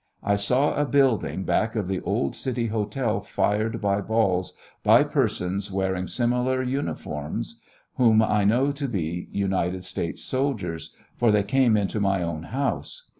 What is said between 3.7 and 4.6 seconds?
by balls